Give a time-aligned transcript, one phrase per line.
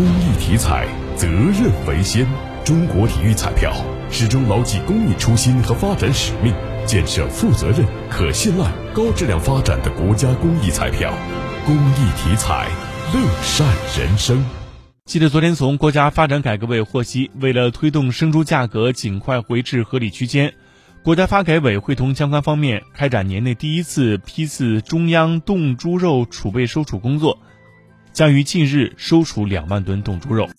[0.00, 2.26] 公益体彩，责任为先。
[2.64, 3.70] 中国体育彩票
[4.10, 6.54] 始终牢记公益初心和发展使命，
[6.86, 11.12] 建设负责任、可信赖、高质量发展的国家公益彩票。
[11.66, 12.66] 公益体彩，
[13.12, 13.66] 乐善
[13.98, 14.42] 人生。
[15.04, 20.54] 记得昨天从国家发展改革委获悉，为了推动生猪价格尽快回至合理区间，
[21.02, 27.38] 国家发改委会同相关方面开展年内第一次批次中央冻猪肉储备收储工作，
[28.12, 30.48] 将于近日收储两万吨冻猪肉。